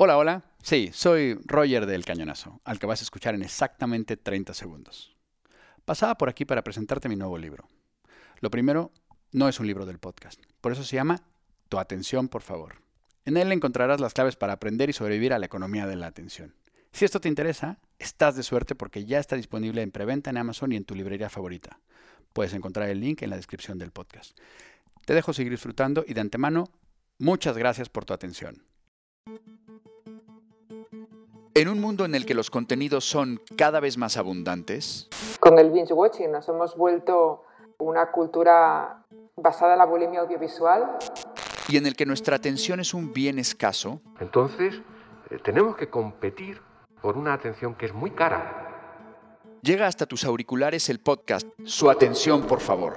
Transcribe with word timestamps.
Hola, 0.00 0.16
hola. 0.16 0.44
Sí, 0.62 0.90
soy 0.92 1.34
Roger 1.44 1.84
del 1.84 2.04
Cañonazo, 2.04 2.60
al 2.62 2.78
que 2.78 2.86
vas 2.86 3.00
a 3.00 3.02
escuchar 3.02 3.34
en 3.34 3.42
exactamente 3.42 4.16
30 4.16 4.54
segundos. 4.54 5.16
Pasaba 5.84 6.16
por 6.16 6.28
aquí 6.28 6.44
para 6.44 6.62
presentarte 6.62 7.08
mi 7.08 7.16
nuevo 7.16 7.36
libro. 7.36 7.66
Lo 8.38 8.48
primero, 8.48 8.92
no 9.32 9.48
es 9.48 9.58
un 9.58 9.66
libro 9.66 9.86
del 9.86 9.98
podcast, 9.98 10.40
por 10.60 10.70
eso 10.70 10.84
se 10.84 10.94
llama 10.94 11.24
Tu 11.68 11.80
atención, 11.80 12.28
por 12.28 12.42
favor. 12.42 12.76
En 13.24 13.36
él 13.36 13.50
encontrarás 13.50 14.00
las 14.00 14.14
claves 14.14 14.36
para 14.36 14.52
aprender 14.52 14.88
y 14.88 14.92
sobrevivir 14.92 15.32
a 15.32 15.40
la 15.40 15.46
economía 15.46 15.88
de 15.88 15.96
la 15.96 16.06
atención. 16.06 16.54
Si 16.92 17.04
esto 17.04 17.20
te 17.20 17.28
interesa, 17.28 17.80
estás 17.98 18.36
de 18.36 18.44
suerte 18.44 18.76
porque 18.76 19.04
ya 19.04 19.18
está 19.18 19.34
disponible 19.34 19.82
en 19.82 19.90
preventa 19.90 20.30
en 20.30 20.36
Amazon 20.36 20.70
y 20.70 20.76
en 20.76 20.84
tu 20.84 20.94
librería 20.94 21.28
favorita. 21.28 21.80
Puedes 22.32 22.54
encontrar 22.54 22.88
el 22.88 23.00
link 23.00 23.22
en 23.22 23.30
la 23.30 23.36
descripción 23.36 23.78
del 23.78 23.90
podcast. 23.90 24.38
Te 25.06 25.14
dejo 25.14 25.32
seguir 25.32 25.50
disfrutando 25.50 26.04
y 26.06 26.14
de 26.14 26.20
antemano, 26.20 26.70
muchas 27.18 27.58
gracias 27.58 27.88
por 27.88 28.04
tu 28.04 28.14
atención. 28.14 28.62
En 31.58 31.68
un 31.68 31.80
mundo 31.80 32.04
en 32.04 32.14
el 32.14 32.24
que 32.24 32.34
los 32.34 32.50
contenidos 32.50 33.04
son 33.04 33.40
cada 33.56 33.80
vez 33.80 33.98
más 33.98 34.16
abundantes, 34.16 35.08
Con 35.40 35.58
el 35.58 35.70
binge 35.70 35.92
watching 35.92 36.30
nos 36.30 36.48
hemos 36.48 36.76
vuelto 36.76 37.42
una 37.78 38.12
cultura 38.12 39.04
basada 39.36 39.72
en 39.72 39.78
la 39.80 39.84
bulimia 39.86 40.20
audiovisual. 40.20 40.98
y 41.68 41.76
en 41.76 41.86
el 41.86 41.96
que 41.96 42.06
nuestra 42.06 42.36
atención 42.36 42.78
es 42.80 42.94
un 42.94 43.12
bien 43.12 43.38
escaso, 43.40 44.00
Entonces, 44.20 44.80
eh, 45.30 45.38
tenemos 45.42 45.76
que 45.76 45.90
competir 45.90 46.62
por 47.02 47.16
una 47.16 47.32
atención 47.34 47.74
que 47.74 47.86
es 47.86 47.92
muy 47.92 48.12
cara. 48.12 48.64
llega 49.62 49.88
hasta 49.88 50.06
tus 50.06 50.24
auriculares 50.24 50.88
el 50.88 51.00
podcast 51.00 51.46
Su 51.64 51.90
atención, 51.90 52.42
por 52.42 52.60
favor. 52.60 52.96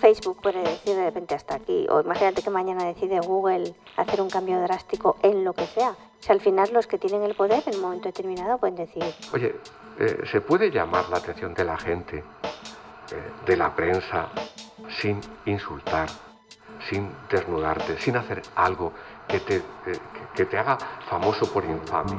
Facebook 0.00 0.40
puede 0.42 0.60
decir 0.62 0.96
de 0.96 1.04
repente 1.04 1.34
hasta 1.34 1.56
aquí, 1.56 1.86
o 1.90 2.00
imagínate 2.00 2.40
que 2.42 2.48
mañana 2.50 2.84
decide 2.84 3.20
Google 3.20 3.74
hacer 3.98 4.22
un 4.22 4.30
cambio 4.30 4.58
drástico 4.62 5.16
en 5.22 5.44
lo 5.44 5.52
que 5.52 5.66
sea. 5.66 5.94
Si 6.20 6.32
al 6.32 6.40
final 6.40 6.70
los 6.72 6.86
que 6.86 6.98
tienen 6.98 7.22
el 7.22 7.34
poder 7.34 7.62
en 7.66 7.76
un 7.76 7.80
momento 7.82 8.08
determinado 8.08 8.58
pueden 8.58 8.76
decir, 8.76 9.04
Oye, 9.32 9.54
eh, 9.98 10.18
¿se 10.30 10.40
puede 10.40 10.70
llamar 10.70 11.08
la 11.08 11.18
atención 11.18 11.54
de 11.54 11.64
la 11.64 11.76
gente, 11.76 12.18
eh, 12.18 13.22
de 13.46 13.56
la 13.56 13.74
prensa, 13.74 14.28
sin 15.00 15.20
insultar, 15.46 16.08
sin 16.90 17.10
desnudarte, 17.30 17.98
sin 18.00 18.16
hacer 18.16 18.42
algo 18.56 18.92
que 19.28 19.40
te, 19.40 19.56
eh, 19.56 19.62
que- 20.34 20.44
te 20.46 20.58
haga 20.58 20.76
famoso 21.08 21.50
por 21.52 21.64
infamia? 21.64 22.18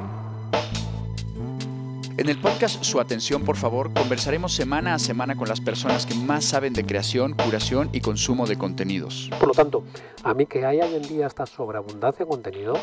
En 2.17 2.27
el 2.27 2.37
podcast 2.41 2.83
Su 2.83 2.99
atención, 2.99 3.45
por 3.45 3.55
favor, 3.55 3.93
conversaremos 3.93 4.53
semana 4.53 4.93
a 4.93 4.99
semana 4.99 5.37
con 5.37 5.47
las 5.47 5.61
personas 5.61 6.05
que 6.05 6.13
más 6.15 6.43
saben 6.43 6.73
de 6.73 6.85
creación, 6.85 7.33
curación 7.33 7.89
y 7.93 8.02
consumo 8.02 8.45
de 8.45 8.57
contenidos. 8.57 9.29
Por 9.39 9.47
lo 9.47 9.53
tanto, 9.53 9.83
a 10.23 10.33
mí 10.33 10.45
que 10.45 10.65
haya 10.65 10.83
hoy 10.85 10.95
en 10.95 11.03
día 11.03 11.27
esta 11.27 11.45
sobreabundancia 11.45 12.25
de 12.25 12.29
contenido 12.29 12.73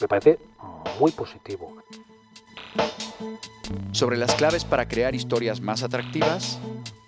me 0.00 0.08
parece 0.08 0.38
muy 0.98 1.12
positivo. 1.12 1.76
Sobre 3.92 4.16
las 4.16 4.34
claves 4.34 4.64
para 4.64 4.88
crear 4.88 5.14
historias 5.14 5.60
más 5.60 5.82
atractivas, 5.82 6.58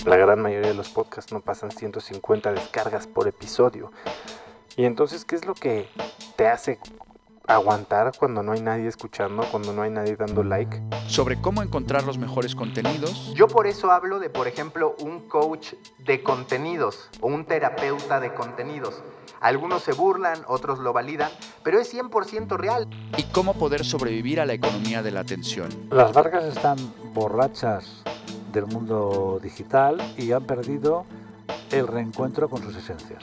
La 0.04 0.16
gran 0.16 0.42
mayoría 0.42 0.70
de 0.70 0.74
los 0.74 0.88
podcasts 0.88 1.32
no 1.32 1.40
pasan 1.40 1.70
150 1.70 2.52
descargas 2.52 3.06
por 3.06 3.28
episodio. 3.28 3.92
Y 4.76 4.84
entonces, 4.84 5.24
¿qué 5.24 5.36
es 5.36 5.44
lo 5.44 5.54
que 5.54 5.88
te 6.34 6.48
hace 6.48 6.80
aguantar 7.46 8.12
cuando 8.18 8.42
no 8.42 8.52
hay 8.52 8.60
nadie 8.60 8.88
escuchando, 8.88 9.44
cuando 9.50 9.72
no 9.72 9.82
hay 9.82 9.90
nadie 9.90 10.16
dando 10.16 10.42
like? 10.42 10.80
sobre 11.06 11.40
cómo 11.40 11.62
encontrar 11.62 12.04
los 12.04 12.16
mejores 12.18 12.54
contenidos, 12.54 13.32
Yo 13.34 13.46
por 13.48 13.66
eso 13.66 13.90
hablo 13.90 14.18
de, 14.18 14.30
por 14.30 14.48
ejemplo, 14.48 14.94
un 15.00 15.28
coach 15.28 15.74
de 15.98 16.22
contenidos 16.22 17.08
o 17.20 17.26
un 17.26 17.44
terapeuta 17.44 18.20
de 18.20 18.32
contenidos. 18.32 19.02
Algunos 19.40 19.82
se 19.82 19.92
burlan, 19.92 20.38
otros 20.46 20.78
lo 20.78 20.92
validan, 20.92 21.30
pero 21.64 21.80
es 21.80 21.92
100% 21.92 22.56
real. 22.56 22.88
y 23.16 23.24
cómo 23.24 23.54
poder 23.54 23.84
sobrevivir 23.84 24.40
a 24.40 24.46
la 24.46 24.52
economía 24.54 25.02
de 25.02 25.10
la 25.10 25.20
atención. 25.20 25.68
Las 25.90 26.14
marcas 26.14 26.44
están 26.44 26.77
borrachas 27.12 28.02
del 28.52 28.66
mundo 28.66 29.40
digital 29.42 30.00
y 30.16 30.32
han 30.32 30.44
perdido 30.44 31.05
el 31.70 31.86
reencuentro 31.88 32.48
con 32.48 32.62
sus 32.62 32.77
esencias. 32.77 33.22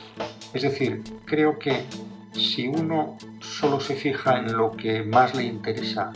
Es 0.52 0.62
decir, 0.62 1.02
creo 1.24 1.58
que 1.58 1.86
si 2.32 2.66
uno 2.68 3.16
solo 3.60 3.78
se 3.78 3.94
fija 3.94 4.38
en 4.38 4.56
lo 4.56 4.72
que 4.72 5.02
más 5.02 5.34
le 5.34 5.44
interesa 5.44 6.12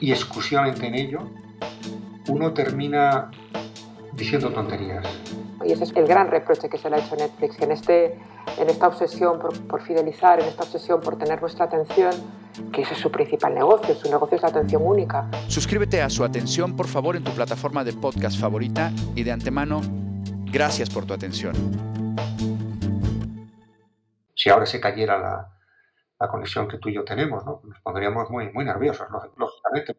y 0.00 0.10
exclusivamente 0.10 0.84
en 0.86 0.96
ello, 0.96 1.20
uno 2.28 2.52
termina 2.52 3.30
diciendo 4.14 4.50
tonterías. 4.50 5.06
Y 5.64 5.72
ese 5.72 5.84
es 5.84 5.92
el 5.94 6.06
gran 6.06 6.28
reproche 6.28 6.68
que 6.68 6.76
se 6.76 6.90
le 6.90 6.96
ha 6.96 6.98
hecho 6.98 7.14
a 7.14 7.18
Netflix, 7.18 7.56
que 7.56 7.64
en, 7.64 7.72
este, 7.72 8.04
en 8.58 8.68
esta 8.68 8.88
obsesión 8.88 9.38
por, 9.38 9.58
por 9.68 9.82
fidelizar, 9.82 10.40
en 10.40 10.46
esta 10.46 10.64
obsesión 10.64 11.00
por 11.00 11.16
tener 11.16 11.40
nuestra 11.40 11.66
atención, 11.66 12.12
que 12.72 12.82
ese 12.82 12.94
es 12.94 13.00
su 13.00 13.12
principal 13.12 13.54
negocio, 13.54 13.94
su 13.94 14.10
negocio 14.10 14.36
es 14.36 14.42
la 14.42 14.48
atención 14.48 14.82
única. 14.84 15.30
Suscríbete 15.46 16.02
a 16.02 16.10
Su 16.10 16.24
atención, 16.24 16.74
por 16.74 16.88
favor, 16.88 17.14
en 17.14 17.22
tu 17.22 17.30
plataforma 17.30 17.84
de 17.84 17.92
podcast 17.92 18.40
favorita 18.40 18.90
y 19.14 19.22
de 19.22 19.30
antemano, 19.30 19.82
gracias 20.50 20.90
por 20.90 21.06
tu 21.06 21.14
atención. 21.14 21.54
Si 24.34 24.50
ahora 24.50 24.66
se 24.66 24.80
cayera 24.80 25.18
la, 25.18 25.55
la 26.18 26.28
conexión 26.28 26.68
que 26.68 26.78
tú 26.78 26.88
y 26.88 26.94
yo 26.94 27.04
tenemos, 27.04 27.44
¿no? 27.44 27.60
nos 27.64 27.80
pondríamos 27.80 28.30
muy, 28.30 28.52
muy 28.52 28.64
nerviosos, 28.64 29.06
lógicamente. 29.36 29.96